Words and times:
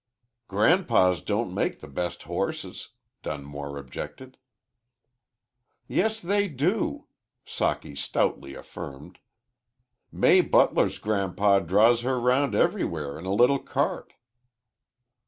"Gran'pas 0.47 1.21
don't 1.21 1.53
make 1.53 1.79
the 1.79 1.87
best 1.87 2.23
horses," 2.23 2.89
Dunmore 3.21 3.77
objected. 3.77 4.35
"Yes 5.87 6.19
they 6.19 6.47
do," 6.47 7.05
Socky 7.45 7.95
stoutly 7.95 8.55
affirmed. 8.55 9.19
"May 10.11 10.41
Butler's 10.41 10.97
gran'pa 10.97 11.59
draws 11.67 12.01
her 12.01 12.19
'round 12.19 12.55
everywhere 12.55 13.19
in 13.19 13.25
a 13.27 13.31
little 13.31 13.59
cart." 13.59 14.15